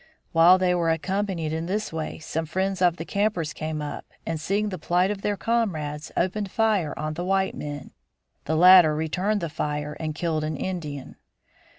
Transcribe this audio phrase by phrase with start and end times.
[0.31, 4.41] While they were occupied in this way some friends of the campers came up and
[4.41, 7.91] seeing the plight of their comrades opened fire on the white men.
[8.45, 11.17] The latter returned the fire and killed an Indian.